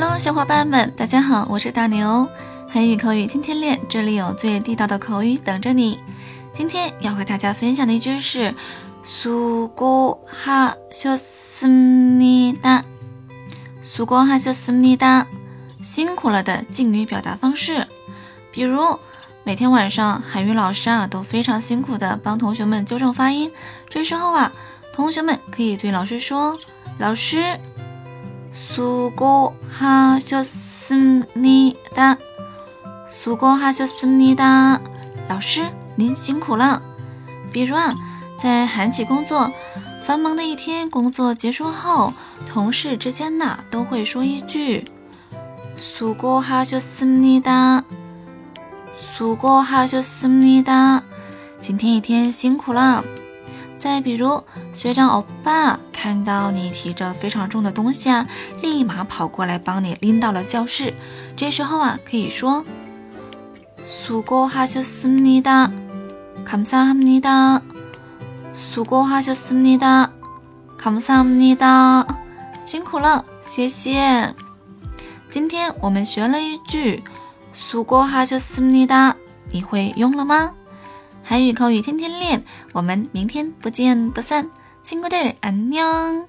[0.00, 2.24] Hello，小伙伴们，大家好，我是大牛。
[2.70, 5.98] 韩语口语天天练，这里有最地道的口语等着你。
[6.52, 8.54] 今天要和大家分享的一句是
[9.04, 12.82] “수고하셨습니다
[13.82, 15.24] ”，“수고하셨습니다”，
[15.82, 17.84] 辛苦了的敬语表达方式。
[18.52, 18.96] 比如，
[19.42, 23.50] 每天晚上韩语老师啊都非常辛苦的帮同学们纠正发音，
[23.90, 24.52] 这时候啊，
[24.94, 26.56] 同学们可以对老师说
[27.00, 27.58] ：“老师。”
[28.60, 30.96] 苏哥哈学斯
[31.32, 32.18] 咪哒，
[33.08, 34.80] 苏哥哈学斯咪哒，
[35.28, 35.62] 老师
[35.94, 36.82] 您辛苦了。
[37.52, 37.94] 比如啊，
[38.36, 39.48] 在韩企工作
[40.02, 42.12] 繁忙的一天工作结束后，
[42.48, 44.84] 同事之间呐都会说一句
[45.78, 47.84] ：“苏哥哈学斯咪哒，
[48.96, 51.00] 苏哥哈学斯咪哒，
[51.60, 53.04] 今天一天辛苦了。”
[53.78, 55.78] 再比如，学长欧巴。
[56.00, 58.24] 看到你提着非常重的东西啊，
[58.62, 60.94] 立马跑过来帮你拎到了教室。
[61.36, 62.64] 这时候啊，可以说
[63.84, 65.68] “수고하셨습니다
[66.46, 67.60] ”，“감사합니다
[68.56, 70.08] ”，“수고하셨습니다
[70.80, 72.06] ”，“감사합니다”，
[72.64, 74.32] 辛苦了，谢谢。
[75.28, 77.02] 今天我们学了一句
[77.52, 79.14] “수고하셨습니다”，
[79.50, 80.54] 你会用了吗？
[81.24, 84.48] 韩语口语天天练，我们明天不见不散。
[84.88, 86.26] 친구들 안녕!